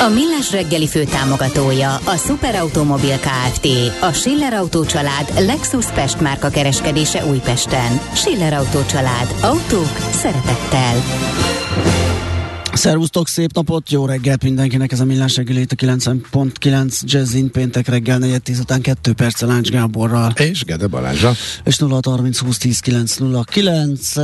[0.00, 3.66] A Millás reggeli fő támogatója a Superautomobil KFT,
[4.00, 8.00] a Schiller Auto család Lexus Pest márka kereskedése Újpesten.
[8.14, 9.34] Schiller Auto család.
[9.42, 11.02] Autók szeretettel.
[12.72, 18.18] Szervusztok, szép napot, jó reggelt mindenkinek, ez a Millás reggeli a 90.9 Jazzin péntek reggel
[18.18, 20.30] 4 után 2 perccel Ács Gáborral.
[20.30, 21.32] És Gede Balázsa.
[21.64, 24.16] És 0 30 20 10 909.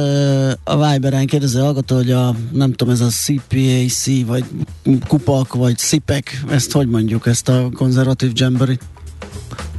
[0.64, 4.44] A Viberen kérdező hallgató, hogy a, nem tudom, ez a CPAC, vagy
[5.06, 8.78] kupak, vagy SIPEC, ezt hogy mondjuk, ezt a konzervatív jamboree?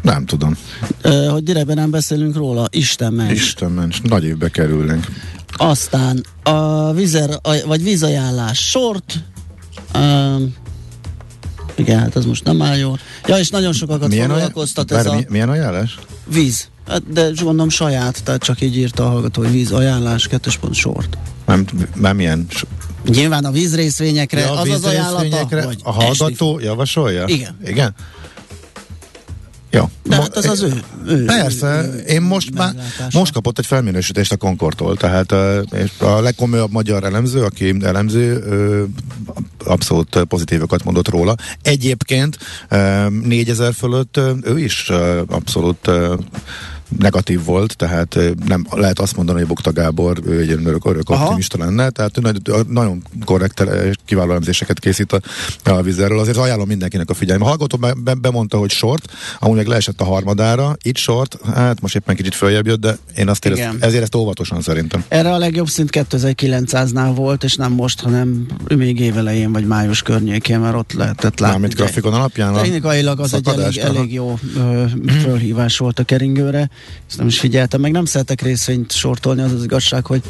[0.01, 0.57] Nem tudom.
[1.29, 3.31] Hogy direktben nem beszélünk róla, Isten ments.
[3.31, 5.05] Isten ments, nagy évbe kerülnénk.
[5.61, 7.29] Aztán a vizer,
[7.65, 9.13] vagy vízajánlás sort,
[9.95, 10.55] um,
[11.75, 12.99] igen, hát az most nem áll jól.
[13.27, 15.19] Ja, és nagyon sokakat milyen foglalkoztat ez a...
[15.29, 15.99] Milyen ajánlás?
[16.33, 16.67] Víz.
[16.87, 20.73] Hát, de gondolom saját, tehát csak így írta a hallgató, hogy víz ajánlás, kettős pont
[20.73, 21.17] sort.
[21.45, 22.47] Nem, nem milyen
[23.05, 26.63] Nyilván a vízrészvényekre ja, a az az ajánlata, A hallgató esni.
[26.63, 27.27] javasolja?
[27.27, 27.57] Igen.
[27.65, 27.93] Igen?
[29.71, 29.89] Jó.
[30.03, 32.73] De hát az az ő, ő Persze, ő, én most már,
[33.13, 35.31] most kapott egy felminősítést a Concordtól, tehát
[35.99, 38.43] a legkomolyabb magyar elemző, aki elemző,
[39.65, 41.35] abszolút pozitívokat mondott róla.
[41.61, 42.37] Egyébként
[43.23, 44.89] 4000 fölött ő is
[45.27, 45.89] abszolút
[46.97, 51.57] negatív volt, tehát nem lehet azt mondani, hogy Bukta Gábor ő egy örök, örök optimista
[51.57, 52.19] lenne, tehát
[52.67, 53.63] nagyon korrekt
[54.05, 55.19] kiváló elemzéseket készít a,
[55.63, 56.19] a vizerről.
[56.19, 57.43] Azért ajánlom mindenkinek a figyelme.
[57.43, 61.81] A hallgató be, be, bemondta, hogy short, amúgy meg leesett a harmadára, itt short, hát
[61.81, 65.03] most éppen kicsit följebb jött, de én azt érez, ezért ezt óvatosan szerintem.
[65.07, 68.45] Erre a legjobb szint 2900-nál volt, és nem most, hanem
[68.75, 71.47] még évelején vagy május környékén, mert ott lehetett látni.
[71.47, 72.53] Mármint grafikon alapján?
[72.53, 74.83] Technikailag az egy elég, elég jó ö,
[75.21, 76.69] fölhívás volt a keringőre
[77.09, 80.21] ezt nem is figyeltem, meg nem szeretek részvényt sortolni, az az igazság, hogy,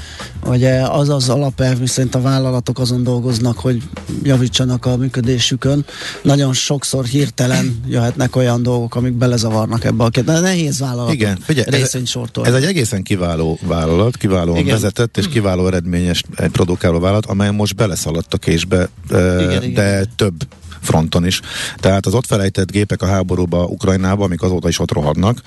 [0.41, 3.81] hogy az az alapelv, miszerint a vállalatok azon dolgoznak, hogy
[4.23, 5.85] javítsanak a működésükön.
[6.21, 11.65] Nagyon sokszor hirtelen jöhetnek olyan dolgok, amik belezavarnak ebbe a de nehéz vállalat Igen, figyelj,
[11.69, 12.49] részvényt sortolni.
[12.49, 14.73] Ez egy egészen kiváló vállalat, kiválóan igen.
[14.73, 20.07] vezetett és kiváló eredményes egy produkáló vállalat, amely most beleszaladt a késbe, igen, de igen.
[20.15, 20.47] több
[20.81, 21.41] fronton is.
[21.75, 25.41] Tehát az ott felejtett gépek a háborúba Ukrajnába, amik azóta is ott rohadnak,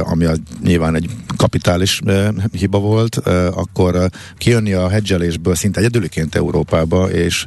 [0.00, 2.00] ami a, nyilván egy kapitális
[2.52, 3.16] hiba volt,
[3.54, 7.44] akkor kijönni a hedzselésből szinte egyedüliként Európába, és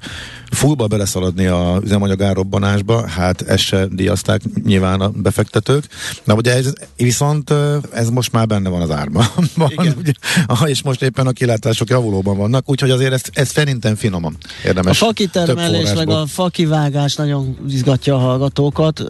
[0.51, 5.83] fullba beleszaladni a üzemanyag árobbanásba, hát ezt se díjazták nyilván a befektetők.
[6.23, 7.53] Na ugye ez, viszont
[7.93, 9.25] ez most már benne van az árban.
[9.97, 10.11] ugye,
[10.65, 15.01] és most éppen a kilátások javulóban vannak, úgyhogy azért ezt, ezt szerintem finoman érdemes.
[15.01, 19.03] A fakitermelés meg a fakivágás nagyon izgatja a hallgatókat,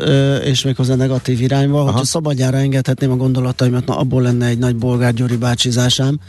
[0.44, 1.80] és méghozzá negatív irányba.
[1.80, 1.92] Aha.
[1.92, 6.20] Hogyha szabadjára engedhetném a gondolataimat, na abból lenne egy nagy bolgár Gyuri bácsizásám.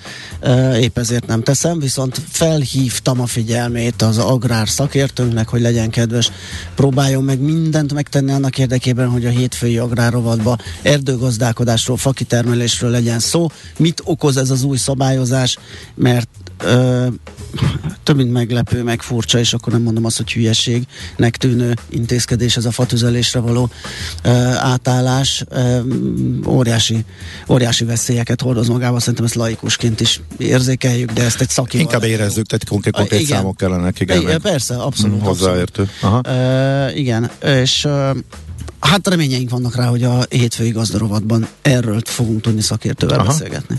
[0.80, 6.30] Épp ezért nem teszem, viszont felhívtam a figyelmét az agrár szak szakértőnknek, hogy legyen kedves,
[6.74, 13.46] próbáljon meg mindent megtenni annak érdekében, hogy a hétfői agrárovatba erdőgazdálkodásról, fakitermelésről legyen szó.
[13.78, 15.58] Mit okoz ez az új szabályozás?
[15.94, 16.28] Mert
[16.62, 17.06] ö,
[18.02, 22.64] több mint meglepő, meg furcsa, és akkor nem mondom azt, hogy hülyeségnek tűnő intézkedés ez
[22.64, 23.70] a fatüzelésre való
[24.22, 25.44] ö, átállás.
[25.48, 25.78] Ö,
[26.46, 27.04] óriási,
[27.48, 31.86] óriási veszélyeket hordoz magába, szerintem ezt laikusként is érzékeljük, de ezt egy szakival.
[31.86, 33.36] Inkább érezzük, tehát konkrét, konkrét igen.
[33.38, 34.20] számok kellenek, igen.
[34.20, 35.22] igen persze, abszolút.
[35.22, 35.90] Hozzáértő.
[36.00, 36.20] Aha.
[36.24, 38.10] Ö, igen, és ö,
[38.80, 43.26] Hát reményeink vannak rá, hogy a hétfői gazdarovatban erről fogunk tudni szakértővel Aha.
[43.26, 43.78] beszélgetni.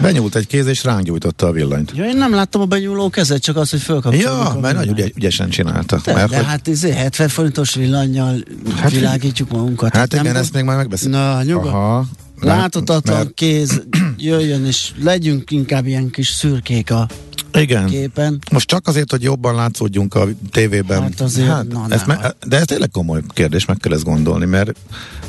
[0.00, 1.92] Benyúlt egy kéz, és ránk gyújtotta a villanyt.
[1.94, 4.28] Ja, én nem láttam a benyúló kezet, csak az, hogy fölkapcsoljuk.
[4.28, 6.00] Ja, mert nagyon ügy, ügyesen csinálta.
[6.04, 6.44] De, mert, de hogy...
[6.44, 8.36] hát izé, 70 forintos villanyjal
[8.76, 9.94] hát, világítjuk magunkat.
[9.94, 11.18] Hát igen, nem ezt még már megbeszéljük.
[11.18, 11.66] Na, nyugodt.
[11.66, 12.06] Aha.
[12.40, 13.34] Láthatatlan mert...
[13.34, 13.82] kéz,
[14.16, 17.06] jöjjön, és legyünk inkább ilyen kis szürkék a
[17.52, 17.86] igen.
[17.86, 18.38] képen.
[18.50, 21.02] Most csak azért, hogy jobban látszódjunk a tévében.
[21.02, 24.44] Hát azért, hát, na, ez me- de ez tényleg komoly kérdés, meg kell ezt gondolni,
[24.44, 24.72] mert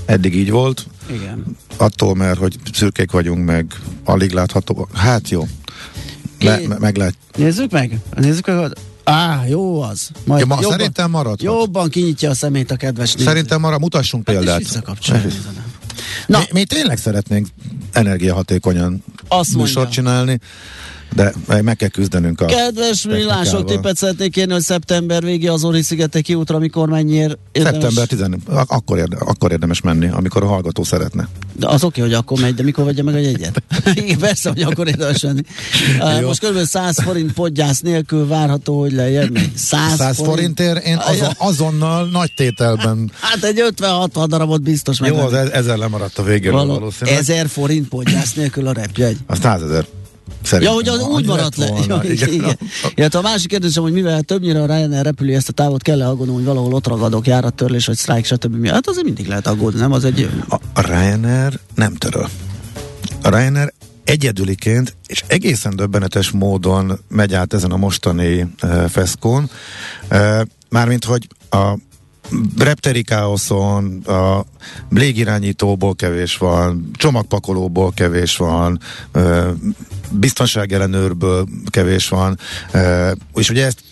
[0.06, 1.58] eddig így volt, Igen.
[1.78, 3.66] Attól, mert hogy szürkék vagyunk, meg
[4.04, 4.88] alig látható.
[4.94, 5.48] Hát jó.
[6.44, 7.16] Me, meg lehet.
[7.36, 8.00] Nézzük meg.
[8.16, 8.72] Nézzük meg.
[9.04, 10.10] Á, jó az.
[10.26, 11.42] Majd ja, ma, jobban, szerintem marad.
[11.42, 13.28] Jobban kinyitja a szemét a kedves néző.
[13.28, 14.84] Szerintem marad, mutassunk hát példát.
[16.28, 16.38] Na.
[16.38, 17.48] Mi, mi tényleg szeretnénk
[17.92, 20.40] energiahatékonyan Azt műsort csinálni.
[21.14, 25.82] De meg kell küzdenünk a Kedves millások, tippet szeretnék kérni, hogy szeptember végé az Ori
[25.82, 27.94] szigeteki útra, mikor mennyiért érdemes?
[27.94, 31.28] Szeptember 10 akkor, érde, akkor érdemes menni, amikor a hallgató szeretne.
[31.54, 33.64] De az oké, hogy akkor megy, de mikor vegye meg a jegyet?
[33.94, 35.42] Igen, persze, hogy akkor érdemes menni.
[36.00, 36.58] Uh, most kb.
[36.64, 39.38] 100 forint podgyász nélkül várható, hogy lejjebb.
[39.56, 43.12] 100, 100 forintért én azon, azonnal nagy tételben.
[43.20, 45.12] Hát egy 50-60 darabot biztos meg.
[45.14, 47.20] Jó, az e- ezer lemaradt a végén Való, valószínűleg.
[47.20, 49.18] 1000 forint podgyász nélkül a repjegy.
[49.26, 49.86] Az 100 ezer.
[50.44, 50.76] Szerintem.
[50.76, 51.68] Ja, hogy az úgy maradt le.
[51.68, 52.34] Volna, ja, igen.
[52.34, 52.60] igen.
[52.96, 56.36] Ja, a másik kérdésem, hogy mivel többnyire a Ryanair repülő ezt a távot kell-e aggódnom,
[56.36, 58.68] hogy valahol ott ragadok, járattörlés, vagy sztrájk, stb.
[58.68, 59.92] Hát azért mindig lehet aggódni, nem?
[59.92, 60.30] Az egy...
[60.50, 62.30] A, a Ryanair nem töröl.
[63.22, 69.50] A Ryanair egyedüliként és egészen döbbenetes módon megy át ezen a mostani uh, feszkón.
[70.12, 71.78] Uh, mármint, hogy a
[72.58, 74.46] repteri káoszon, a
[74.90, 78.80] légirányítóból kevés van, csomagpakolóból kevés van,
[80.12, 82.40] biztonságellenőrből kevés van,
[83.34, 83.84] és ugye ezt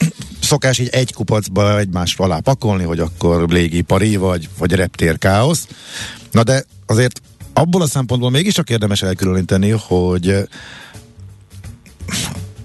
[0.42, 5.68] szokás így egy kupacba egymás alá pakolni, hogy akkor légipari vagy, vagy reptér káosz.
[6.32, 7.22] Na de azért
[7.54, 10.48] abból a szempontból mégiscsak érdemes elkülöníteni, hogy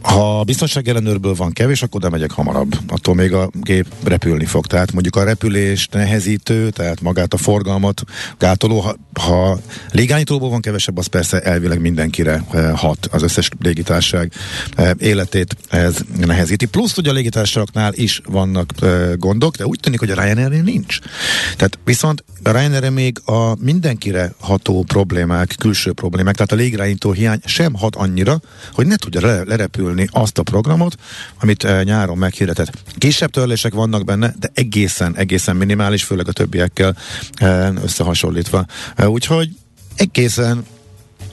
[0.03, 2.79] ha a biztonság ellenőrből van kevés, akkor oda megyek hamarabb.
[2.89, 4.67] Attól még a gép repülni fog.
[4.67, 8.03] Tehát mondjuk a repülés nehezítő, tehát magát a forgalmat
[8.39, 9.59] gátoló, ha, ha
[9.91, 13.09] légányítóból van kevesebb, az persze elvileg mindenkire eh, hat.
[13.11, 14.33] Az összes légitárság
[14.75, 16.67] eh, életét ez nehezíti.
[16.67, 20.99] Plusz ugye a légitársaságnál is vannak eh, gondok, de úgy tűnik, hogy a ryanair nincs.
[21.57, 27.75] Tehát viszont ryanair még a mindenkire ható problémák, külső problémák, tehát a légirányító hiány sem
[27.75, 28.41] hat annyira,
[28.73, 30.95] hogy ne tudja le, lerepülni azt a programot,
[31.41, 32.73] amit eh, nyáron meghirdetett.
[32.99, 36.97] Kisebb törlések vannak benne, de egészen, egészen minimális, főleg a többiekkel
[37.35, 38.67] eh, összehasonlítva.
[38.97, 39.49] Eh, úgyhogy
[39.97, 40.65] egészen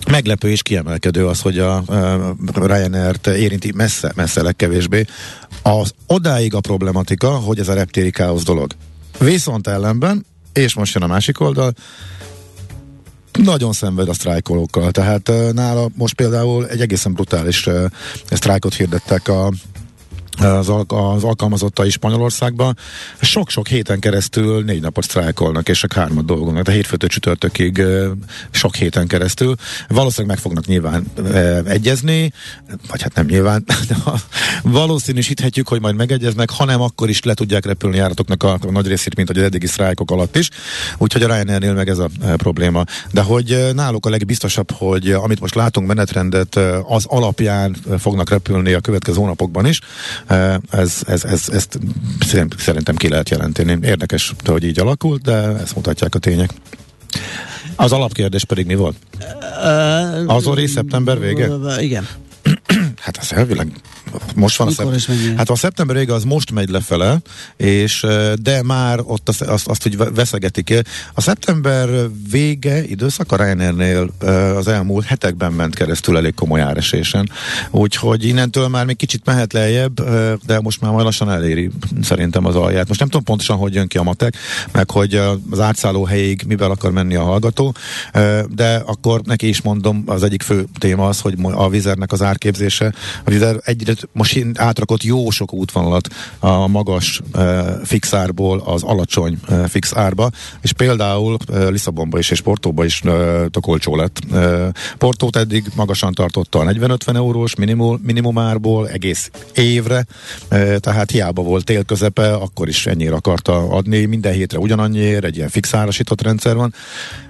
[0.09, 1.83] meglepő és kiemelkedő az, hogy a
[2.53, 5.05] Ryanair-t érinti messze, messze legkevésbé.
[5.61, 8.71] Az odáig a problematika, hogy ez a reptéri káosz dolog.
[9.19, 10.25] Viszont ellenben,
[10.57, 11.73] és most jön a másik oldal,
[13.43, 14.91] nagyon szenved a sztrájkolókkal.
[14.91, 17.69] Tehát nála most például egy egészen brutális
[18.31, 19.51] sztrájkot hirdettek a
[20.39, 22.77] az, al- az alkalmazottai Spanyolországban
[23.21, 27.83] sok-sok héten keresztül négy napot sztrájkolnak, és csak hármat dolgoznak, de hétfőtől csütörtökig
[28.51, 29.55] sok héten keresztül.
[29.87, 31.05] Valószínűleg meg fognak nyilván
[31.65, 32.31] egyezni,
[32.89, 33.95] vagy hát nem nyilván, de
[34.63, 39.15] valószínűsíthetjük, hogy majd megegyeznek, hanem akkor is le tudják repülni járatoknak a, a nagy részét,
[39.15, 40.49] mint hogy az eddigi sztrájkok alatt is.
[40.97, 42.83] Úgyhogy a Ryanairnél meg ez a probléma.
[43.11, 46.55] De hogy náluk a legbiztosabb, hogy amit most látunk menetrendet,
[46.87, 49.81] az alapján fognak repülni a következő hónapokban is,
[50.69, 51.79] ez, ez, ez, ezt
[52.59, 53.77] szerintem ki lehet jelenteni.
[53.81, 56.49] Érdekes, hogy így alakult, de ezt mutatják a tények.
[57.75, 58.95] Az alapkérdés pedig mi volt?
[60.25, 61.49] Az Ori szeptember vége?
[61.79, 62.07] Igen.
[62.99, 63.71] Hát az elvileg
[64.35, 67.17] most van Mikor a szep- Hát a szeptember vége az most megy lefele,
[67.57, 68.05] és
[68.41, 70.73] de már ott azt, azt, azt hogy veszegetik.
[71.13, 71.89] A szeptember
[72.31, 74.09] vége időszak a Ryanairnél
[74.57, 77.29] az elmúlt hetekben ment keresztül elég komoly áresésen.
[77.71, 80.03] Úgyhogy innentől már még kicsit mehet lejjebb,
[80.45, 81.69] de most már majd lassan eléri
[82.01, 82.87] szerintem az alját.
[82.87, 84.35] Most nem tudom pontosan, hogy jön ki a matek,
[84.71, 85.15] meg hogy
[85.49, 87.75] az átszálló helyig mivel akar menni a hallgató,
[88.49, 92.93] de akkor neki is mondom, az egyik fő téma az, hogy a vizernek az árképzése.
[93.23, 96.07] A vizer egyre most átrakott jó sok útvonalat
[96.39, 97.41] a magas uh,
[97.83, 100.29] fixárból az alacsony uh, fixárba,
[100.61, 103.01] és például uh, Lisszabonba is és Portóba is
[103.51, 104.19] tök olcsó lett.
[104.97, 110.05] Portót eddig magasan tartotta a 40-50 eurós minimum, minimumárból egész évre,
[110.79, 115.49] tehát hiába volt tél közepe, akkor is ennyire akarta adni, minden hétre ugyanannyiért, egy ilyen
[115.49, 116.73] fixárasított rendszer van,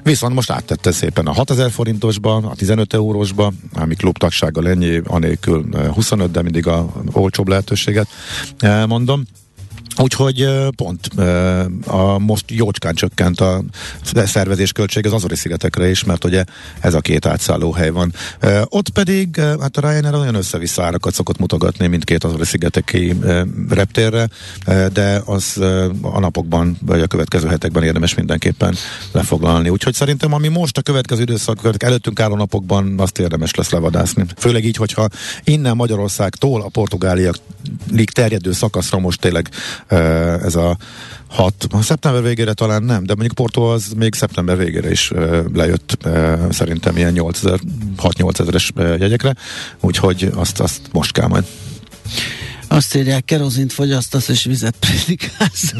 [0.03, 6.31] viszont most áttette szépen a 6000 forintosba, a 15 eurósba, ami klubtagsággal ennyi, anélkül 25,
[6.31, 8.07] de mindig a olcsóbb lehetőséget
[8.87, 9.25] mondom.
[9.99, 11.07] Úgyhogy pont
[11.85, 13.63] a most jócskán csökkent a
[14.25, 16.43] szervezés költség az Azori szigetekre is, mert ugye
[16.79, 18.13] ez a két átszállóhely van.
[18.63, 23.15] Ott pedig hát a Ryanair olyan össze-vissza árakat szokott mutogatni mindkét Azori szigeteki
[23.69, 24.29] reptérre,
[24.93, 25.57] de az
[26.01, 28.75] a napokban vagy a következő hetekben érdemes mindenképpen
[29.11, 29.69] lefoglalni.
[29.69, 34.25] Úgyhogy szerintem ami most a következő időszak előttünk álló napokban azt érdemes lesz levadászni.
[34.37, 35.07] Főleg így, hogyha
[35.43, 37.35] innen Magyarországtól a Portugáliak
[38.13, 39.49] terjedő szakaszra most tényleg
[40.43, 40.77] ez a
[41.27, 45.11] 6, szeptember végére talán nem, de mondjuk Porto az még szeptember végére is
[45.53, 46.07] lejött
[46.49, 47.13] szerintem ilyen
[47.97, 49.35] 6-8 ezeres jegyekre,
[49.79, 51.45] úgyhogy azt, azt most kell majd.
[52.67, 55.73] Azt írják, kerozint fogyasztasz és vizet prédikálsz.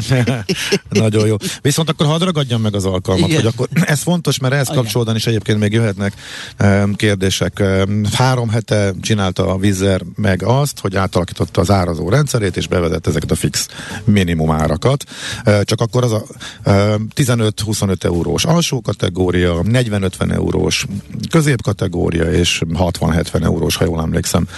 [0.90, 1.36] Nagyon jó.
[1.62, 3.42] Viszont akkor hadd ragadjam meg az alkalmat, Igen.
[3.42, 6.12] hogy akkor ez fontos, mert ehhez kapcsolódóan is egyébként még jöhetnek
[6.60, 7.60] um, kérdések.
[7.60, 13.06] Um, három hete csinálta a Vizer meg azt, hogy átalakította az árazó rendszerét, és bevezett
[13.06, 13.66] ezeket a fix
[14.04, 15.04] minimum árakat.
[15.46, 16.24] Uh, csak akkor az a
[16.64, 20.86] uh, 15-25 eurós alsó kategória, 40-50 eurós
[21.30, 24.48] középkategória, és 60-70 eurós, ha jól emlékszem,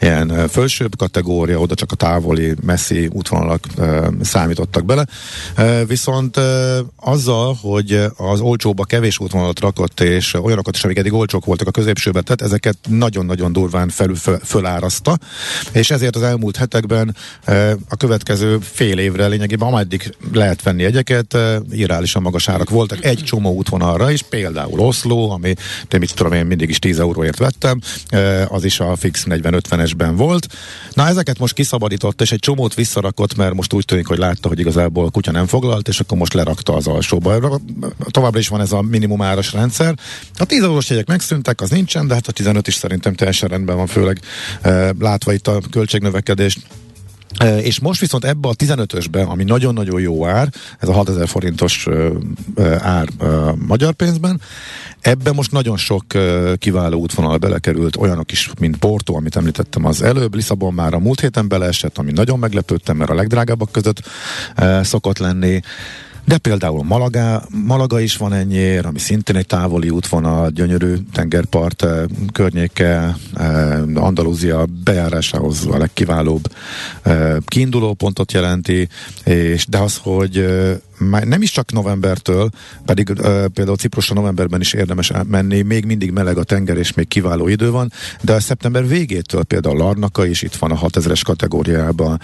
[0.00, 5.06] ilyen fölsőbb kategória, oda csak a távoli, messzi útvonalak e, számítottak bele.
[5.54, 11.12] E, viszont e, azzal, hogy az olcsóba kevés útvonalat rakott, és olyanokat is, amik eddig
[11.12, 15.18] olcsók voltak a középsőben, tehát ezeket nagyon-nagyon durván felül, föl, fölárazta,
[15.72, 21.34] és ezért az elmúlt hetekben e, a következő fél évre lényegében, ameddig lehet venni egyeket,
[21.34, 25.54] e, irreálisan magas árak voltak egy csomó útvonalra is, például Oszló, ami
[25.88, 30.12] de mit tudom én mindig is 10 euróért vettem, e, az is a fix 40-50-esben
[30.16, 30.46] volt.
[30.92, 34.58] Na ezeket most kiszabadított, és egy csomót visszarakott, mert most úgy tűnik, hogy látta, hogy
[34.58, 37.60] igazából a kutya nem foglalt, és akkor most lerakta az alsóba.
[38.10, 39.94] Továbbra is van ez a minimum áras rendszer.
[40.34, 43.76] A 10 eurós jegyek megszűntek, az nincsen, de hát a 15 is szerintem teljesen rendben
[43.76, 44.20] van, főleg
[44.60, 46.58] eh, látva itt a költségnövekedést
[47.62, 51.86] és most viszont ebbe a 15-ösbe, ami nagyon-nagyon jó ár, ez a 6000 forintos
[52.78, 53.08] ár
[53.66, 54.40] magyar pénzben,
[55.00, 56.04] ebbe most nagyon sok
[56.58, 61.20] kiváló útvonal belekerült, olyanok is, mint Porto, amit említettem az előbb, Lisszabon már a múlt
[61.20, 64.02] héten beleesett, ami nagyon meglepődtem, mert a legdrágábbak között
[64.82, 65.60] szokott lenni.
[66.26, 72.02] De például Malaga, Malaga is van ennyiért, ami szintén egy távoli útvonal, gyönyörű tengerpart eh,
[72.32, 76.52] környéke, eh, Andalúzia bejárásához a legkiválóbb
[77.02, 78.88] eh, kiinduló pontot jelenti,
[79.24, 80.44] és de az, hogy
[81.24, 82.50] nem is csak novembertől,
[82.84, 83.12] pedig
[83.54, 87.70] például Ciprusra novemberben is érdemes menni, még mindig meleg a tenger, és még kiváló idő
[87.70, 92.20] van, de a szeptember végétől például Larnaka is itt van a 6000-es kategóriában,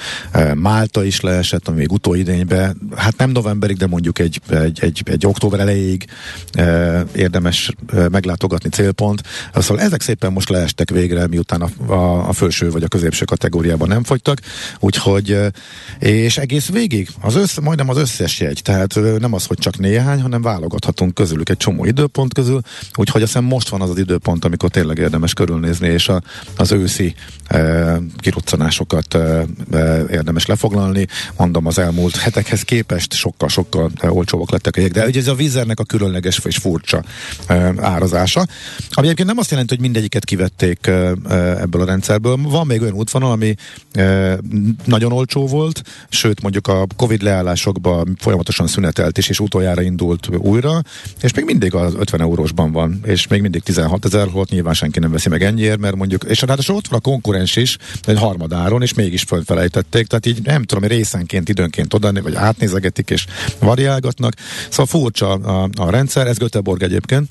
[0.55, 5.27] Málta is leesett, ami még utóidényben, hát nem novemberig, de mondjuk egy, egy, egy, egy
[5.27, 6.05] október elejéig
[6.59, 9.23] uh, érdemes uh, meglátogatni célpont.
[9.55, 13.89] Szóval ezek szépen most leestek végre, miután a, a, a felső vagy a középső kategóriában
[13.89, 14.41] nem fogytak,
[14.81, 15.47] úgyhogy uh,
[15.99, 20.21] és egész végig, az össz, majdnem az összes jegy, tehát nem az, hogy csak néhány,
[20.21, 22.61] hanem válogathatunk közülük egy csomó időpont közül,
[22.95, 26.23] úgyhogy azt most van az az időpont, amikor tényleg érdemes körülnézni, és a,
[26.57, 27.15] az őszi
[27.47, 31.07] e, kiruccanásokat e, e, érdemes lefoglalni.
[31.37, 35.81] Mondom, az elmúlt hetekhez képest sokkal-sokkal e, olcsóbbak lettek jég, de ugye ez a vízernek
[35.81, 37.05] a különleges és furcsa
[37.77, 38.47] árazása,
[38.91, 40.87] ami egyébként nem azt jelenti, hogy mindegyiket kivették
[41.61, 42.37] ebből a rendszerből.
[42.37, 43.55] Van még olyan útvonal, ami
[44.85, 50.83] nagyon olcsó volt, sőt mondjuk a Covid leállásokban folyamatosan szünetelt is, és utoljára indult újra,
[51.23, 54.99] és még mindig az 50 eurósban van, és még mindig 16 ezer, volt nyilván senki
[54.99, 58.83] nem veszi meg ennyiért, mert mondjuk, és hát ott van a konkurens is, egy harmadáron,
[58.83, 63.27] és mégis fölfelejtették, tehát így nem tudom, részenként, időnként oda, vagy átnézegetik, és
[63.75, 64.35] variálgatnak.
[64.69, 67.31] Szóval furcsa a, a rendszer, ez Göteborg egyébként,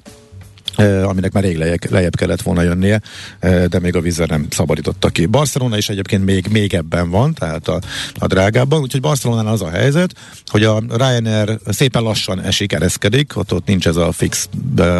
[1.03, 3.01] aminek már rég lejjebb, lejjebb kellett volna jönnie,
[3.39, 5.25] de még a vízzel nem szabadította ki.
[5.25, 7.81] Barcelona is egyébként még, még ebben van, tehát a,
[8.19, 10.13] a drágábban, úgyhogy Barcelonán az a helyzet,
[10.45, 14.49] hogy a Ryanair szépen lassan esik, ereszkedik, ott, ott nincs ez a fix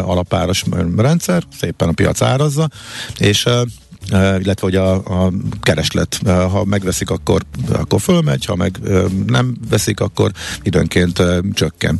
[0.04, 0.64] alapáras
[0.96, 2.68] rendszer, szépen a piac árazza,
[3.18, 3.46] és
[4.10, 5.32] illetve hogy a, a
[5.62, 7.42] kereslet, ha megveszik, akkor,
[7.72, 8.78] akkor fölmegy, ha meg
[9.26, 10.30] nem veszik, akkor
[10.62, 11.22] időnként
[11.54, 11.98] csökken.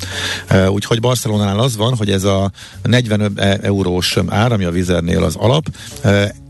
[0.69, 2.51] Úgyhogy Barcelonánál az van, hogy ez a
[2.83, 5.69] 40 e, eurós ár, ami a Vizernél az alap,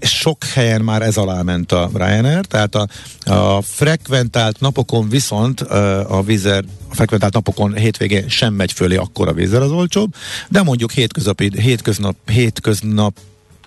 [0.01, 2.87] sok helyen már ez alá ment a Ryanair, tehát a,
[3.25, 9.33] a frekventált napokon viszont a Vizer a frekventált napokon hétvégén sem megy fölé, akkor a
[9.33, 10.15] vízer az olcsóbb,
[10.49, 13.19] de mondjuk hétköznapi, hétköznap, hétköznap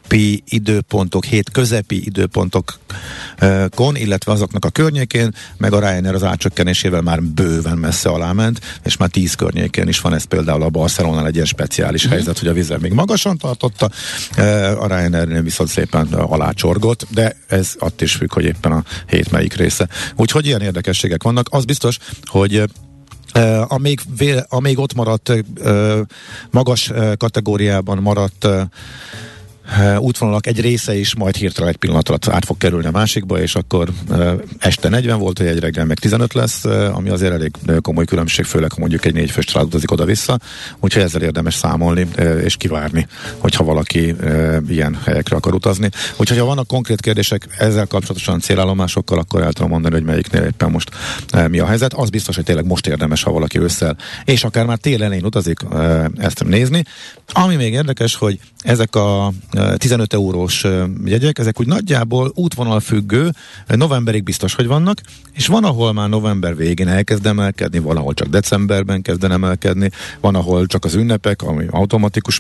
[0.10, 7.24] hétköznapi időpontok, hét közepi időpontokon, illetve azoknak a környékén, meg a Ryanair az átcsökkenésével már
[7.24, 11.34] bőven messze alá ment, és már tíz környékén is van ez például a Barcelona egy
[11.34, 12.10] ilyen speciális mm.
[12.10, 13.90] helyzet, hogy a vizer még magasan tartotta,
[14.80, 19.54] a Ryanair viszont szépen alácsorgott, de ez att is függ, hogy éppen a hét melyik
[19.54, 19.88] része.
[20.16, 21.48] Úgyhogy ilyen érdekességek vannak.
[21.50, 22.64] Az biztos, hogy
[23.38, 24.00] Uh, amíg,
[24.48, 26.00] amíg ott maradt, uh,
[26.52, 28.48] magas uh, kategóriában maradt
[29.98, 33.56] útvonalak egy része is majd hirtelen egy pillanat alatt át fog kerülni a másikba, és
[33.56, 33.90] akkor
[34.60, 38.72] este 40 volt, hogy egy reggel meg 15 lesz, ami azért elég komoly különbség, főleg
[38.72, 40.40] ha mondjuk egy négyfős család utazik oda-vissza,
[40.80, 42.08] úgyhogy ezzel érdemes számolni
[42.44, 43.08] és kivárni,
[43.38, 44.16] hogyha valaki
[44.68, 45.90] ilyen helyekre akar utazni.
[46.18, 50.72] Úgyhogy ha vannak konkrét kérdések ezzel kapcsolatosan célállomásokkal, akkor el tudom mondani, hogy melyiknél éppen
[50.72, 50.90] most
[51.50, 51.94] mi a helyzet.
[51.94, 55.60] Az biztos, hogy tényleg most érdemes, ha valaki ősszel, és akár már tél elején utazik,
[56.18, 56.84] ezt nézni.
[57.34, 59.34] Ami még érdekes, hogy ezek a
[59.78, 60.66] 15 eurós
[61.06, 63.32] jegyek, ezek úgy nagyjából útvonal függő,
[63.68, 65.02] novemberig biztos, hogy vannak,
[65.34, 70.36] és van, ahol már november végén elkezd emelkedni, van, ahol csak decemberben kezd emelkedni, van,
[70.36, 72.40] ahol csak az ünnepek, ami automatikus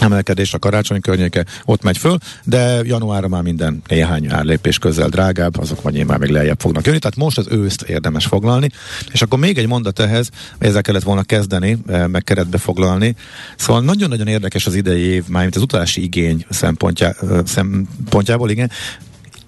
[0.00, 5.58] emelkedés a karácsony környéke, ott megy föl, de januárra már minden néhány árlépés közel drágább,
[5.58, 8.70] azok vagy már még lejjebb fognak jönni, tehát most az őszt érdemes foglalni,
[9.12, 13.16] és akkor még egy mondat ehhez, ezzel kellett volna kezdeni, eh, meg keretbe foglalni,
[13.56, 18.70] szóval nagyon-nagyon érdekes az idei év, mármint az utalási igény szempontjá, eh, szempontjából, igen,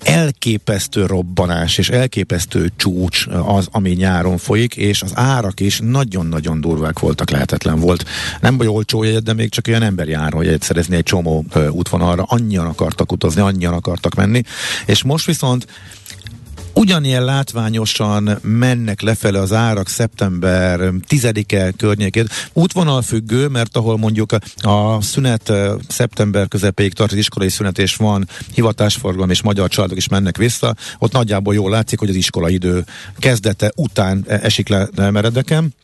[0.02, 6.98] elképesztő robbanás és elképesztő csúcs az, ami nyáron folyik, és az árak is nagyon-nagyon durvák
[6.98, 8.04] voltak, lehetetlen volt.
[8.40, 11.44] Nem baj olcsó jegyet, de még csak olyan ember jár, hogy egy szerezni egy csomó
[11.70, 12.22] útvonalra.
[12.22, 14.42] Annyian akartak utazni, annyian akartak menni,
[14.86, 15.66] és most viszont
[16.76, 22.28] ugyanilyen látványosan mennek lefele az árak szeptember 10-e környékét.
[22.52, 25.52] Útvonal függő, mert ahol mondjuk a szünet
[25.88, 30.74] szeptember közepéig tart az iskolai szünet, és van hivatásforgalom, és magyar családok is mennek vissza,
[30.98, 32.84] ott nagyjából jól látszik, hogy az iskola idő
[33.18, 35.74] kezdete után esik le meredeken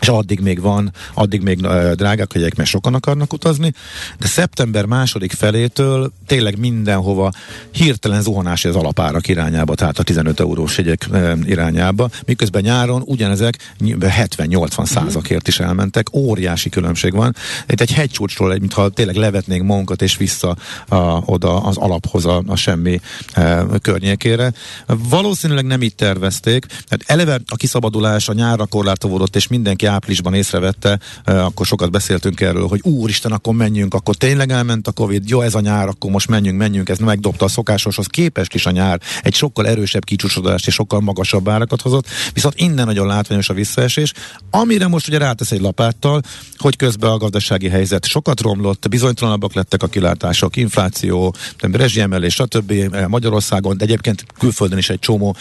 [0.00, 3.72] és addig még van, addig még uh, drágák hogy mert sokan akarnak utazni,
[4.18, 7.32] de szeptember második felétől tényleg mindenhova
[7.70, 13.74] hirtelen zuhanás az alapárak irányába, tehát a 15 eurós jegyek uh, irányába, miközben nyáron ugyanezek
[13.80, 17.36] 70-80 százakért is elmentek, óriási különbség van.
[17.68, 20.56] Itt egy hegycsúcsról, egy, mintha tényleg levetnénk magunkat és vissza
[20.90, 23.00] uh, oda az alaphoz, a, a semmi
[23.36, 24.52] uh, környékére.
[24.86, 30.98] Valószínűleg nem így tervezték, tehát eleve a kiszabadulás a nyárra korlátozódott, és mindenki áprilisban észrevette,
[31.24, 35.54] akkor sokat beszéltünk erről, hogy úristen, akkor menjünk, akkor tényleg elment a Covid, jó ez
[35.54, 39.34] a nyár, akkor most menjünk, menjünk, ez megdobta a szokásoshoz képest is a nyár, egy
[39.34, 44.12] sokkal erősebb kicsúcsodást és sokkal magasabb árakat hozott, viszont innen nagyon látványos a visszaesés,
[44.50, 46.20] amire most ugye rátesz egy lapáttal,
[46.56, 52.72] hogy közben a gazdasági helyzet sokat romlott, bizonytalanabbak lettek a kilátások, infláció, rezsiemelés, stb.
[53.08, 55.36] Magyarországon, de egyébként külföldön is egy csomó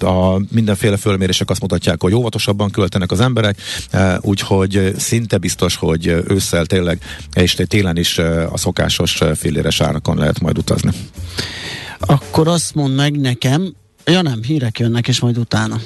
[0.00, 3.60] a mindenféle fölmérések azt mutatják, hogy óvatosabban költenek az emberek,
[4.20, 6.98] úgyhogy szinte biztos, hogy ősszel tényleg,
[7.34, 8.18] és télen is
[8.50, 10.90] a szokásos filléres árakon lehet majd utazni.
[11.98, 15.80] Akkor azt mondd meg nekem, ja nem, hírek jönnek, és majd utána.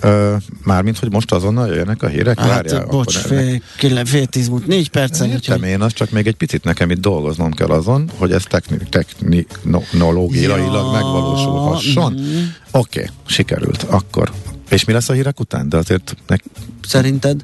[0.00, 2.38] Ö, mármint, hogy most azonnal jönnek a hírek?
[2.38, 5.30] Hát, Várjál, bocs, fél, fél, fél tíz múlt, négy percen.
[5.30, 5.68] Értem úgyhogy...
[5.70, 8.42] én, az csak még egy picit nekem itt dolgoznom kell azon, hogy ez
[8.88, 10.90] technológiailag ja.
[10.90, 12.12] megvalósulhasson.
[12.12, 12.42] Mm.
[12.70, 13.82] Oké, okay, sikerült.
[13.82, 14.32] Akkor
[14.72, 15.68] és mi lesz a hírek után?
[15.68, 16.16] De azért...
[16.26, 16.42] Meg...
[16.86, 17.40] Szerinted?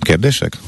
[0.00, 0.58] Kérdések?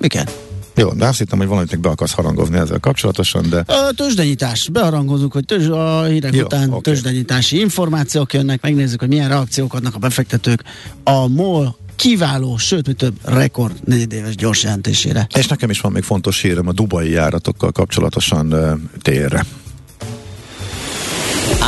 [0.00, 0.28] Igen.
[0.74, 3.58] Jó, de azt hittem, hogy valamit még be akarsz harangozni ezzel kapcsolatosan, de...
[3.66, 4.68] A tőzsdenyítás.
[4.68, 6.80] Beharangozunk, hogy tőzs, a hírek Jó, után okay.
[6.80, 10.62] tőzsdenyítási információk jönnek, megnézzük, hogy milyen reakciók adnak a befektetők.
[11.04, 15.26] A MOL kiváló, sőt, mi több rekord negyedéves gyors jelentésére.
[15.34, 18.70] És nekem is van még fontos hírem a dubai járatokkal kapcsolatosan uh,
[19.02, 19.44] térre.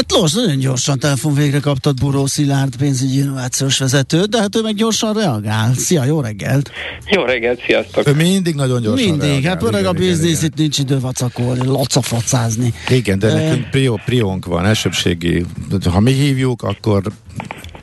[0.00, 4.62] Hát Lors, nagyon gyorsan telefon végre kaptad Buró Szilárd pénzügyi innovációs vezető, de hát ő
[4.62, 5.74] meg gyorsan reagál.
[5.74, 6.70] Szia, jó reggelt!
[7.06, 8.08] Jó reggelt, sziasztok!
[8.08, 9.50] Ő mindig nagyon gyorsan Mindig, reagál.
[9.50, 12.74] hát pörög a biznisz, itt nincs idő vacakolni, lacafacázni.
[12.88, 15.44] Igen, de nekünk prió, priónk van, elsőbségi.
[15.90, 17.02] Ha mi hívjuk, akkor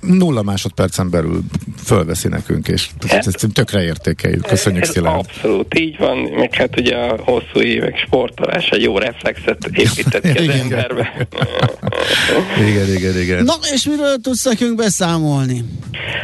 [0.01, 1.41] nulla másodpercen belül
[1.83, 4.45] fölveszi nekünk, és ezt tökre értékeljük.
[4.45, 5.11] Köszönjük szépen.
[5.11, 10.47] Abszolút így van, meg hát ugye a hosszú évek sportolás egy jó reflexet épített ki
[10.47, 11.27] az emberbe.
[12.69, 13.43] igen, igen, igen.
[13.43, 15.63] Na, és miről tudsz nekünk beszámolni?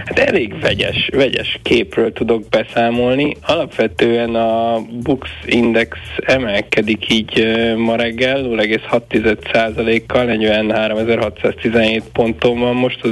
[0.05, 3.38] Hát elég vegyes, vegyes képről tudok beszámolni.
[3.41, 13.12] Alapvetően a Bux Index emelkedik így ma reggel 0,6%-kal, 43.617 ponton van most az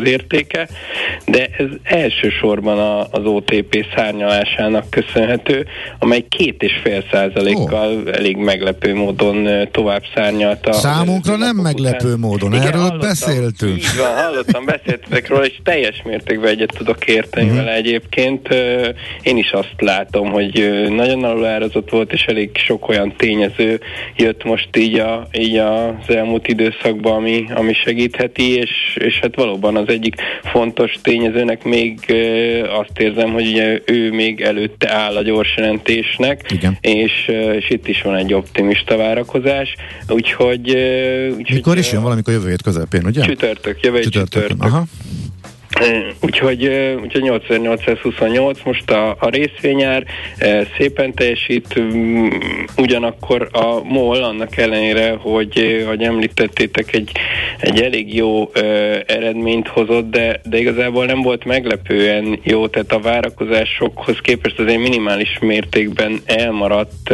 [0.52, 0.68] értéke,
[1.26, 5.66] de ez elsősorban az OTP szárnyalásának köszönhető,
[6.00, 8.16] amely két és fél százalékkal oh.
[8.16, 10.74] elég meglepő módon tovább szárnyalta.
[10.74, 12.20] Számunkra nem meglepő után.
[12.20, 13.78] módon, Igen, erről beszéltünk.
[13.78, 17.56] Így van, hallottam, beszéltetek róla, és teljes mértékben egyet tudok érteni mm.
[17.56, 18.48] vele egyébként.
[19.22, 23.80] Én is azt látom, hogy nagyon alulárazott volt, és elég sok olyan tényező
[24.16, 29.76] jött most így, a, így az elmúlt időszakban, ami, ami segítheti, és, és hát valóban
[29.76, 32.00] az egyik fontos tényezőnek még
[32.80, 36.78] azt érzem, hogy ugye ő még előtte áll a gyors jelentésnek, Igen.
[36.82, 39.76] És, és itt is van egy optimista várakozás,
[40.08, 40.70] úgyhogy...
[41.38, 43.22] úgyhogy Mikor is jön valamikor jövő hét közepén, ugye?
[43.22, 44.42] Csütörtök, jövő csütörtök.
[44.42, 44.64] csütörtök.
[44.64, 44.84] Aha.
[46.22, 46.68] Úgyhogy,
[47.04, 50.06] úgyhogy 8828 most a, a részvényár
[50.78, 51.82] szépen teljesít,
[52.78, 57.12] ugyanakkor a MOL annak ellenére, hogy, hogy említettétek, egy,
[57.60, 58.52] egy elég jó
[59.08, 65.38] eredményt hozott, de, de igazából nem volt meglepően jó, tehát a várakozásokhoz képest azért minimális
[65.40, 67.14] mértékben elmaradt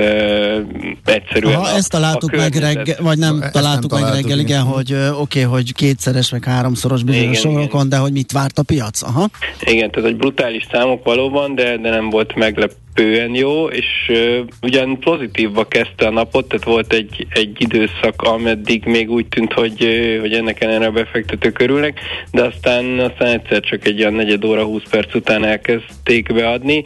[1.05, 1.55] egyszerűen.
[1.55, 4.93] Ha ezt találtuk a meg reggel, vagy nem ezt találtuk nem meg reggel, igen, hogy
[4.93, 9.01] oké, okay, hogy kétszeres, meg háromszoros bizonyos sorokon, de hogy mit várt a piac.
[9.01, 9.29] Aha.
[9.61, 14.39] Igen, tehát egy brutális számok valóban, de, de nem volt meglepő meglepően jó, és uh,
[14.61, 19.83] ugyan pozitívba kezdte a napot, tehát volt egy, egy időszak, ameddig még úgy tűnt, hogy,
[19.83, 21.99] uh, hogy ennek ellenére a befektetők örülnek,
[22.31, 26.83] de aztán, aztán egyszer csak egy olyan negyed óra, 20 perc után elkezdték beadni.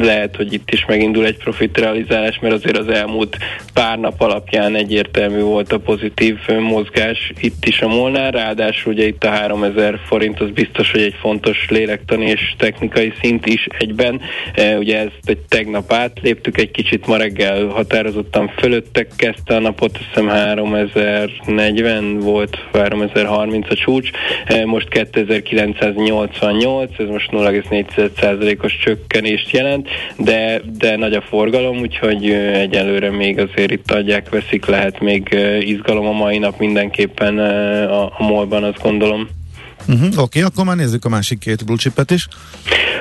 [0.00, 3.36] Lehet, hogy itt is megindul egy profitrealizálás, mert azért az elmúlt
[3.74, 9.24] pár nap alapján egyértelmű volt a pozitív mozgás itt is a Molnár, ráadásul ugye itt
[9.24, 14.20] a 3000 forint az biztos, hogy egy fontos lélektani és technikai szint is egyben.
[14.56, 19.96] Uh, ugye ezt egy tegnap átléptük, egy kicsit ma reggel határozottan fölöttek kezdte a napot,
[19.96, 24.10] azt hiszem 3040 volt, 3030 a csúcs,
[24.44, 33.10] e, most 2988, ez most 0,4%-os csökkenést jelent, de, de nagy a forgalom, úgyhogy egyelőre
[33.10, 38.64] még azért itt adják, veszik, lehet még izgalom a mai nap mindenképpen a, a molban,
[38.64, 39.28] azt gondolom.
[39.88, 42.28] Uh-huh, Oké, okay, akkor már nézzük a másik két blue is.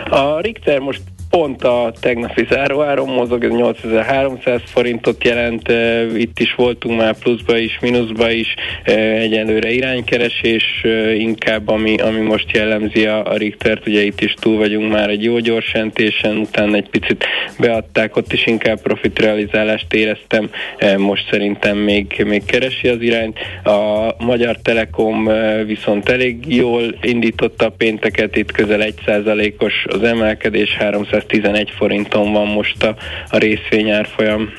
[0.10, 5.71] A Richter most pont a tegnapi záróáron mozog, ez 8300 forintot jelent,
[6.17, 10.83] itt is voltunk már pluszba is, mínuszba is, egyelőre iránykeresés,
[11.17, 15.23] inkább ami, ami most jellemzi a, a Richtert, ugye itt is túl vagyunk már egy
[15.23, 17.25] jó gyorsentésen, utána egy picit
[17.59, 20.49] beadták, ott is inkább profitrealizálást éreztem,
[20.97, 23.37] most szerintem még, még keresi az irányt.
[23.63, 25.29] A Magyar Telekom
[25.65, 32.47] viszont elég jól indította a pénteket, itt közel 1%-os az emelkedés, 300 211 forinton van
[32.47, 32.95] most a,
[33.29, 34.49] a részvény árfolyam.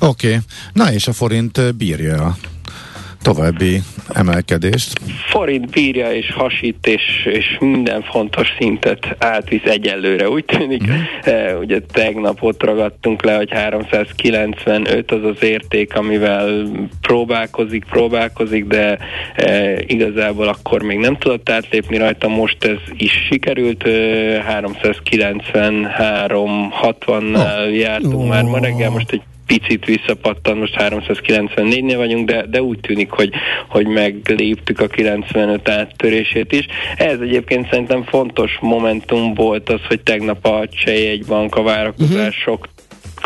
[0.00, 0.38] Oké, okay.
[0.72, 2.36] na és a forint bírja
[3.26, 3.82] további
[4.14, 5.00] emelkedést.
[5.28, 10.28] Forint bírja és hasít, és, és minden fontos szintet átvisz egyelőre.
[10.28, 10.94] Úgy tűnik, mm.
[11.22, 16.66] e, ugye tegnap ott ragadtunk le, hogy 395 az az érték, amivel
[17.00, 18.98] próbálkozik, próbálkozik, de
[19.34, 27.66] e, igazából akkor még nem tudott átlépni rajta, most ez is sikerült, e, 393 60-nál
[27.66, 27.76] oh.
[27.76, 28.28] jártunk oh.
[28.28, 33.32] már ma reggel, most egy picit visszapattan, most 394-nél vagyunk, de, de úgy tűnik, hogy,
[33.68, 36.66] hogy megléptük a 95 áttörését is.
[36.96, 42.68] Ez egyébként szerintem fontos momentum volt az, hogy tegnap a Csej bank a várakozások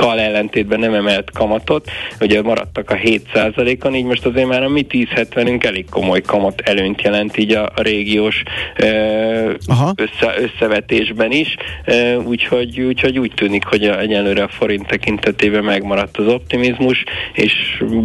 [0.01, 4.87] kal ellentétben nem emelt kamatot, ugye maradtak a 7%-on, így most azért már a mi
[4.89, 8.43] 1070-ünk elég komoly kamat előnyt jelent így a, a régiós
[9.67, 9.95] Aha.
[9.95, 11.57] össze, összevetésben is,
[12.25, 17.53] úgyhogy, úgyhogy úgy tűnik, hogy a, egyelőre a forint tekintetében megmaradt az optimizmus, és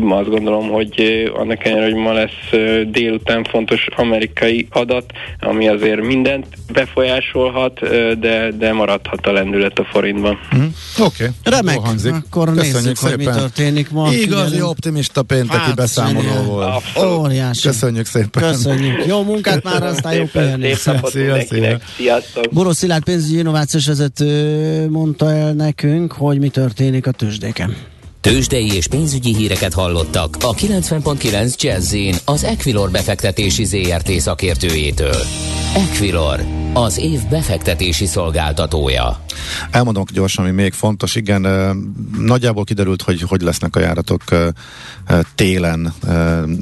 [0.10, 2.50] azt gondolom, hogy annak ellenére, hogy ma lesz
[2.88, 7.80] délután fontos amerikai adat, ami azért mindent befolyásolhat,
[8.20, 10.40] de, de maradhat a lendület a forintban.
[10.56, 10.60] Mm.
[11.00, 11.24] Oké.
[11.24, 11.28] Okay.
[11.44, 12.14] Remek hangzik.
[12.14, 13.16] Akkor Köszönjük nézzük, szépen.
[13.16, 14.12] hogy mi történik ma.
[14.12, 14.70] Igazi figyelünk.
[14.70, 16.84] optimista pénteki hát, beszámoló volt.
[17.06, 17.68] Óriási.
[17.68, 18.52] Köszönjük szépen.
[18.52, 19.06] Köszönjük.
[19.06, 20.82] Jó munkát már, aztán jó pihenést.
[20.82, 21.80] Szia, szia.
[21.98, 22.54] Sziasztok.
[22.54, 27.76] Boros Szilárd pénzügyi innovációs vezető mondta el nekünk, hogy mi történik a tőzsdéken.
[28.22, 31.96] Tőzsdei és pénzügyi híreket hallottak a 90.9 jazz
[32.26, 35.16] az Equilor befektetési ZRT szakértőjétől.
[35.76, 39.25] Equilor, az év befektetési szolgáltatója.
[39.72, 41.16] Elmondom gyorsan, ami még fontos.
[41.16, 41.48] Igen,
[42.20, 44.24] nagyjából kiderült, hogy hogy lesznek a járatok
[45.36, 45.94] télen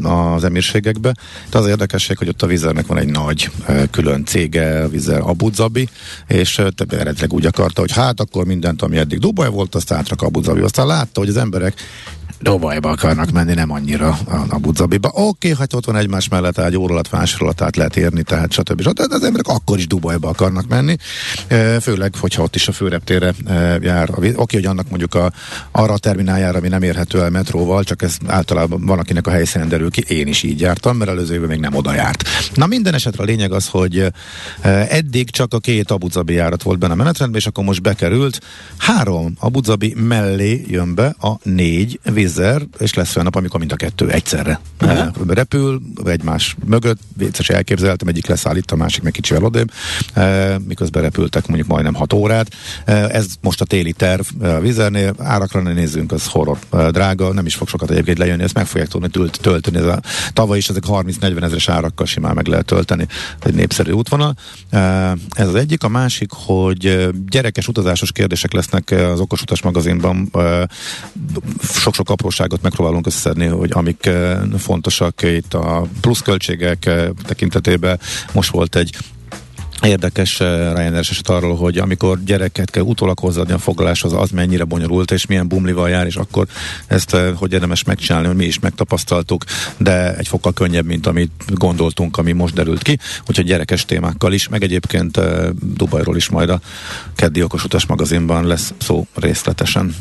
[0.04, 1.14] az emírségekbe.
[1.50, 3.52] De az érdekesség, hogy ott a vizernek van egy nagy
[3.92, 5.90] külön cége, a Vizer Abu Dhabi,
[6.28, 10.42] és eredetileg úgy akarta, hogy hát akkor mindent, ami eddig Dubaj volt, azt átrak Abu
[10.42, 10.62] Dhabi.
[10.62, 11.82] Aztán látta, hogy az emberek
[12.44, 15.08] Dubajba akarnak menni, nem annyira a Abu Dhabiba.
[15.08, 18.82] Oké, okay, hát ott van egymás mellett egy óra alatt másolatát lehet érni, tehát stb.
[18.82, 19.08] stb.
[19.08, 20.96] De az emberek akkor is Dubajba akarnak menni,
[21.82, 23.34] főleg, hogyha ott is a főreptére
[23.82, 24.10] jár.
[24.10, 25.32] Oké, okay, hogy annak mondjuk a,
[25.72, 29.92] arra termináljára, ami nem érhető el metróval, csak ez általában van, akinek a helyszínen derül
[29.92, 30.04] ki.
[30.08, 32.24] Én is így jártam, mert előző évben még nem oda járt.
[32.54, 34.08] Na minden esetre a lényeg az, hogy
[34.90, 38.40] eddig csak a két Abu Dhabi járat volt benne a menetrendben, és akkor most bekerült.
[38.78, 43.60] Három Abu Dhabi mellé jön be a négy víz tízszer, és lesz olyan nap, amikor
[43.60, 45.28] mind a kettő egyszerre uh-huh.
[45.28, 49.72] repül, egymás mögött, vicces elképzeltem, egyik leszállít, a másik meg kicsivel odébb,
[50.14, 52.48] e, miközben repültek mondjuk majdnem 6 órát.
[52.86, 56.58] E, ez most a téli terv a vizernél, árakra ne nézzünk, az horror
[56.90, 59.78] drága, nem is fog sokat egyébként lejönni, ezt meg fogják tudni tölt, tölteni.
[59.78, 60.00] Ez a,
[60.34, 63.08] tavaly is ezek 30-40 ezeres árakkal simán meg lehet tölteni,
[63.40, 64.36] egy népszerű útvonal.
[65.30, 70.32] Ez az egyik, a másik, hogy gyerekes utazásos kérdések lesznek az Okos Utas magazinban,
[71.62, 78.00] sok-sok apróságot megpróbálunk összeszedni, hogy amik eh, fontosak itt a pluszköltségek eh, tekintetében.
[78.34, 78.96] Most volt egy
[79.82, 84.64] érdekes eh, Ryanair eset arról, hogy amikor gyereket kell utólag hozzáadni a foglaláshoz, az mennyire
[84.64, 86.48] bonyolult, és milyen bumlival jár, és akkor
[86.88, 89.44] ezt hogy érdemes megcsinálni, hogy mi is megtapasztaltuk,
[89.78, 94.48] de egy fokkal könnyebb, mint amit gondoltunk, ami most derült ki, úgyhogy gyerekes témákkal is,
[94.48, 95.20] meg egyébként
[95.76, 96.60] Dubajról is majd a
[97.16, 99.96] keddi okos utas magazinban lesz szó részletesen.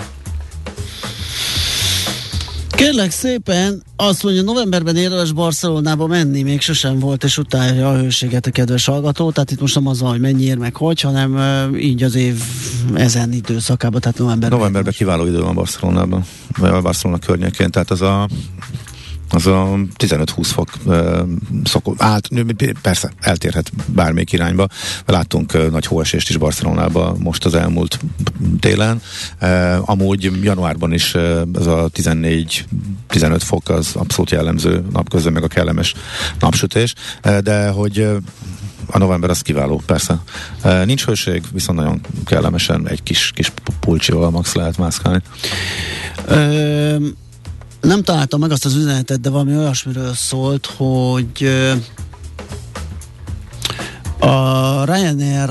[2.74, 8.46] Kérlek szépen, azt mondja, novemberben érdemes Barcelonába menni, még sosem volt, és utálja a hőséget
[8.46, 11.38] a kedves hallgató, tehát itt most nem az, hogy mennyiért meg hogy, hanem
[11.76, 12.42] így az év
[12.94, 14.58] ezen időszakában, tehát novemberben.
[14.58, 16.24] Novemberben kiváló idő van Barcelonában,
[16.58, 18.28] vagy a Barcelona környékén, tehát az a
[19.32, 20.68] az a 15-20 fok
[21.64, 22.28] szokott, át,
[22.82, 24.66] persze eltérhet bármelyik irányba.
[25.06, 27.98] Láttunk nagy hóesést is Barcelonában most az elmúlt
[28.60, 29.02] télen.
[29.80, 31.14] Amúgy januárban is
[31.54, 32.64] ez a 14-15
[33.38, 35.94] fok az abszolút jellemző napközben, meg a kellemes
[36.40, 36.94] napsütés,
[37.42, 38.08] de hogy
[38.86, 40.22] a november az kiváló, persze.
[40.84, 45.20] Nincs hőség, viszont nagyon kellemesen egy kis, kis pulcsival max lehet mászkálni.
[46.30, 47.20] Um
[47.82, 51.48] nem találtam meg azt az üzenetet, de valami olyasmiről szólt, hogy
[54.18, 55.50] a Ryanair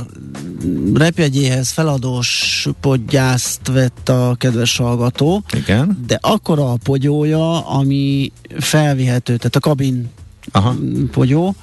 [0.93, 5.43] repjegyéhez feladós podgyászt vett a kedves hallgató.
[5.53, 6.03] Igen.
[6.07, 10.09] De akkora a pogyója, ami felvihető, tehát a kabin
[10.51, 10.75] Aha.
[11.11, 11.55] pogyó,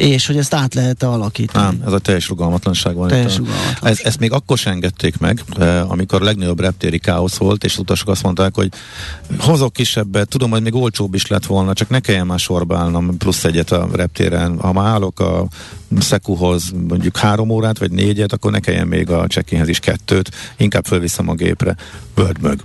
[0.00, 1.64] és hogy ezt át lehet alakítani.
[1.64, 3.08] Nem, ez a teljes rugalmatlanság van.
[3.08, 3.90] Teljes rugalmatlanság.
[3.90, 7.72] Ez, ezt még akkor sem engedték meg, eh, amikor a legnagyobb reptéri káosz volt, és
[7.72, 8.68] az utasok azt mondták, hogy
[9.38, 13.16] hozok kisebbet, tudom, hogy még olcsóbb is lett volna, csak ne kelljen már sorba állnom
[13.16, 14.60] plusz egyet a reptéren.
[14.60, 15.46] Ha már állok a
[15.98, 20.86] Szekuhoz mondjuk három órát, vagy négyet, akkor ne kelljen még a check is kettőt, inkább
[20.86, 21.76] fölviszem a gépre.
[22.14, 22.64] Vörd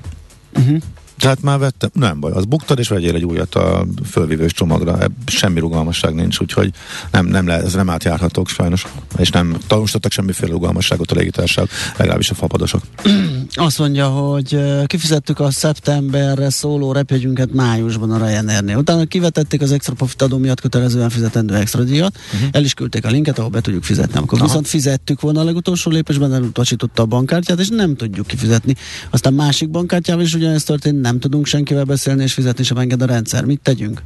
[0.58, 0.78] Uh-huh.
[1.20, 4.98] Tehát már vettem, nem baj, az buktad, és vegyél egy újat a fölvívős csomagra.
[5.26, 6.72] Semmi rugalmasság nincs, úgyhogy
[7.12, 8.86] nem, nem le, ez nem átjárhatók sajnos.
[9.18, 12.82] És nem tanulstattak semmiféle rugalmasságot a légitársaság, legalábbis a fapadosok.
[13.54, 18.78] Azt mondja, hogy kifizettük a szeptemberre szóló repjegyünket májusban a Ryanairnél.
[18.78, 22.50] Utána kivetették az extra profit adó miatt kötelezően fizetendő extra díjat, uh-huh.
[22.52, 24.20] el is küldték a linket, ahol be tudjuk fizetni.
[24.20, 24.48] Akkor Aha.
[24.48, 28.76] viszont fizettük volna a legutolsó lépésben, elutasította a bankkártyát, és nem tudjuk kifizetni.
[29.10, 33.06] Aztán másik bankkártyával is ugyanezt történt, nem tudunk senkivel beszélni, és fizetni sem enged a
[33.06, 33.46] rendszer.
[33.46, 34.02] Mit tegyünk?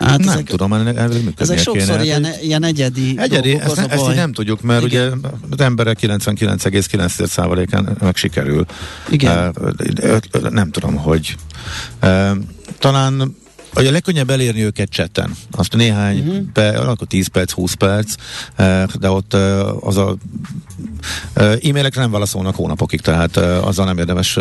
[0.00, 2.04] Hát nem ezek, tudom, elvileg Ezek sokszor kéne.
[2.04, 5.12] ilyen, ilyen egyedi Egyedi, ezt, ezt így nem tudjuk, mert Igen.
[5.12, 8.64] ugye az emberek 99,9%-án meg sikerül.
[9.10, 9.54] Igen.
[9.60, 11.36] Uh, nem tudom, hogy
[12.02, 12.30] uh,
[12.78, 13.36] talán
[13.76, 15.36] Ugye a legkönnyebb elérni őket cseten.
[15.50, 16.88] Azt néhány, uh-huh.
[16.88, 18.14] akkor 10 perc, 20 perc,
[18.98, 19.34] de ott
[19.80, 20.16] az a
[21.34, 24.34] E-mailekre nem válaszolnak hónapokig, tehát azzal nem érdemes.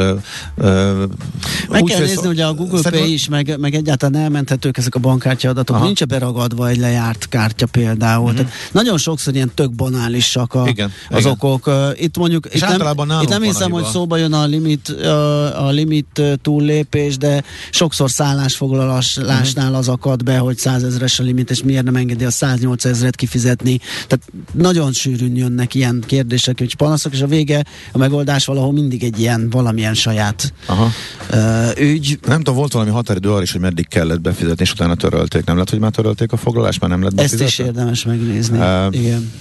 [1.70, 3.00] Meg kell nézni, hogy a Google Szerintem...
[3.00, 5.76] Pay is, meg, meg egyáltalán elmenthetők ezek a bankkártya adatok.
[5.76, 5.86] Aha.
[5.86, 8.24] Nincs beragadva egy lejárt kártya például.
[8.24, 8.38] Uh-huh.
[8.38, 11.32] Tehát nagyon sokszor ilyen tök banálisak a, igen, az igen.
[11.32, 11.72] okok.
[11.96, 17.18] Itt mondjuk itt nem, itt nem hiszem, hogy szóba jön a limit, a, limit túllépés,
[17.18, 19.78] de sokszor szállásfoglalásnál uh-huh.
[19.78, 23.80] az akad be, hogy százezres a limit, és miért nem engedi a 108 ezeret kifizetni.
[24.08, 29.04] Tehát nagyon sűrűn jönnek ilyen kérdések, hogy panaszok, és a vége, a megoldás valahol mindig
[29.04, 30.92] egy ilyen valamilyen saját Aha.
[31.32, 32.20] Uh, ügy.
[32.28, 35.46] Nem tudom, volt valami határidő arra is, hogy meddig kellett befizetni, és utána törölték.
[35.46, 37.46] Nem lehet, hogy már törölték a foglalást, már nem lett befizetni?
[37.46, 38.58] Ezt is érdemes megnézni.
[38.58, 39.32] Uh, Igen.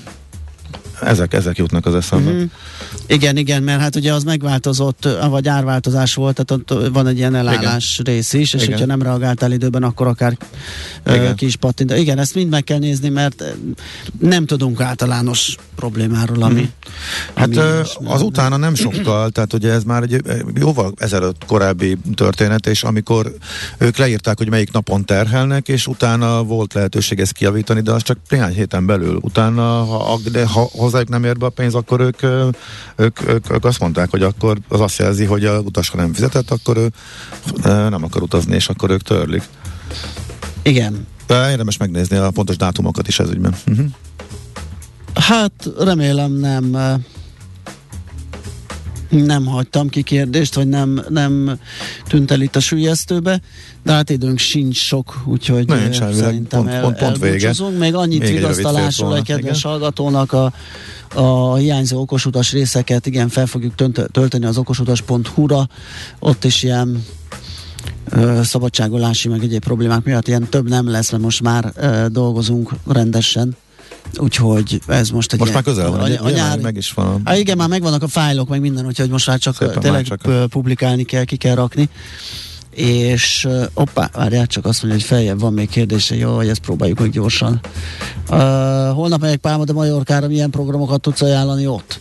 [1.04, 2.30] Ezek, ezek jutnak az eszembe.
[2.30, 2.44] Mm-hmm.
[3.06, 7.34] Igen, igen, mert hát ugye az megváltozott, vagy árváltozás volt, tehát ott van egy ilyen
[7.34, 8.14] elállás igen.
[8.14, 8.72] rész is, és igen.
[8.72, 10.36] hogyha nem reagáltál időben, akkor akár
[11.06, 11.34] igen.
[11.34, 11.92] ki is pattint.
[11.92, 13.44] Igen, ezt mind meg kell nézni, mert
[14.20, 16.60] nem tudunk általános problémáról, ami...
[16.60, 16.64] Mm.
[17.34, 17.66] Hát ami
[18.04, 20.22] az utána nem sokkal, tehát ugye ez már egy
[20.54, 23.32] jóval ezelőtt korábbi történet, és amikor
[23.78, 28.18] ők leírták, hogy melyik napon terhelnek, és utána volt lehetőség ezt kiavítani, de az csak
[28.28, 29.18] néhány héten belül.
[29.20, 33.64] Utána, ha, de ha hozzájuk nem ér be a pénz, akkor ők, ők, ők, ők
[33.64, 36.90] azt mondták, hogy akkor az azt jelzi, hogy a utas, ha nem fizetett, akkor ő
[37.64, 39.42] nem akar utazni, és akkor ők törlik.
[40.62, 41.06] Igen.
[41.26, 43.54] De érdemes megnézni a pontos dátumokat is ez ügyben.
[43.66, 43.86] Uh-huh.
[45.14, 46.76] Hát remélem nem
[49.08, 51.58] nem hagytam ki kérdést, vagy nem, nem
[52.08, 53.40] tűnt el itt a sülyeztőbe,
[53.82, 57.52] de hát időnk sincs sok, úgyhogy nem, szerintem pont, el, pont, pont vége.
[57.78, 59.70] Még annyit Még vigasztalásról kedves igen.
[59.70, 60.52] hallgatónak a,
[61.14, 63.74] a hiányzó okosutas részeket, igen, fel fogjuk
[64.12, 65.68] tölteni az okosutas.hu-ra,
[66.18, 67.04] ott is ilyen
[68.42, 73.56] szabadságolási, meg egyéb problémák miatt ilyen több nem lesz, mert most már ö, dolgozunk rendesen
[74.18, 76.92] Úgyhogy ez most egy Most ilyen, már közel van, a, a, a nyári, meg is
[76.92, 77.20] van.
[77.24, 80.18] Há, igen, már megvannak a fájlok, meg minden, úgyhogy most már csak Szépen tényleg már
[80.18, 81.88] csak publikálni kell, ki kell rakni.
[82.70, 86.60] És uh, oppá, várjál, csak azt mondja, hogy feljebb van még kérdése, jó, hogy ezt
[86.60, 87.60] próbáljuk meg gyorsan.
[88.30, 88.38] Uh,
[88.88, 92.00] holnap megyek Pálma de Majorkára, milyen programokat tudsz ajánlani ott?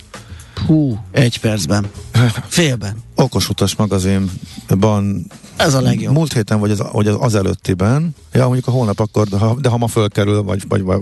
[0.66, 1.86] Hú, egy percben.
[2.48, 2.96] Félben.
[3.16, 6.14] Okos utas magazinban ez a legjobb.
[6.14, 9.58] Múlt héten, vagy az, vagy az, az előttiben, ja, mondjuk a holnap akkor, de ha,
[9.62, 11.02] de ha ma fölkerül, vagy, vagy, vagy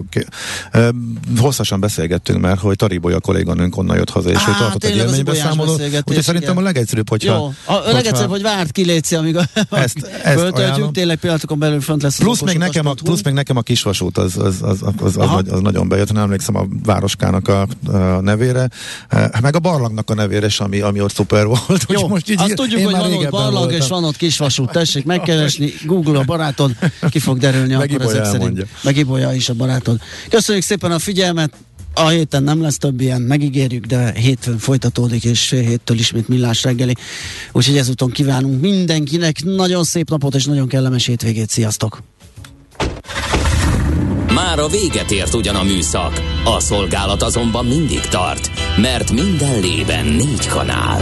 [0.72, 0.92] e,
[1.38, 4.96] hosszasan beszélgettünk, mert hogy Tariboly a kolléganőnk onnan jött haza, és Á, ő tartott egy
[4.96, 5.82] élménybeszámolót.
[5.82, 7.34] Úgyhogy szerintem a legegyszerűbb, hogyha...
[7.34, 11.82] Jó, a, a legegyszerűbb, hogy várt kiléci, amíg a, ezt, ezt föltöltjük, tényleg pillanatokon belül
[11.82, 14.94] fönt lesz plusz még, nekem a, plusz még nekem a kisvasút az, az, az, az,
[14.98, 18.70] az, az, az nagyon bejött, nem emlékszem a városkának a, a nevére,
[19.42, 21.86] meg a barlangnak a nevére is, ami, ami ott szuper volt.
[21.88, 25.74] Jó, most így azt tudjuk, hogy van ott barlang, és van ott kisvasút, tessék megkeresni,
[25.86, 26.76] Google a barátod,
[27.10, 28.68] ki fog derülni Meg akkor ezek szerint.
[28.84, 30.00] Meg Ibolya is a barátod.
[30.30, 31.54] Köszönjük szépen a figyelmet,
[31.94, 36.64] a héten nem lesz több ilyen, megígérjük, de hétfőn folytatódik, és fél héttől ismét millás
[36.64, 36.96] reggeli.
[37.52, 41.50] Úgyhogy ezúton kívánunk mindenkinek nagyon szép napot, és nagyon kellemes hétvégét.
[41.50, 42.04] Sziasztok!
[44.34, 50.06] Már a véget ért ugyan a műszak, a szolgálat azonban mindig tart, mert minden lében
[50.06, 51.02] négy kanál.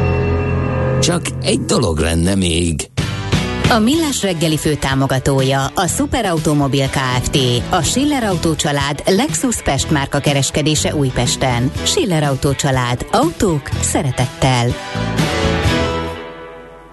[1.01, 2.89] Csak egy dolog lenne még.
[3.69, 7.37] A Millás reggeli fő támogatója a Superautomobil KFT,
[7.69, 11.71] a Schiller Auto család Lexus Pest márka kereskedése Újpesten.
[11.83, 13.05] Schiller Auto család.
[13.11, 14.67] Autók szeretettel.